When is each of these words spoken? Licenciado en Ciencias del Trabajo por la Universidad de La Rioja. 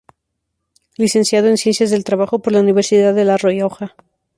Licenciado 0.97 1.47
en 1.47 1.59
Ciencias 1.59 1.91
del 1.91 2.03
Trabajo 2.03 2.39
por 2.39 2.53
la 2.53 2.59
Universidad 2.61 3.13
de 3.13 3.23
La 3.23 3.37
Rioja. 3.37 3.95